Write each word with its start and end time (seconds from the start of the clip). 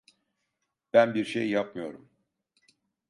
Ben 0.93 1.13
bir 1.15 1.25
şey 1.25 1.49
yapmıyorum. 1.49 2.09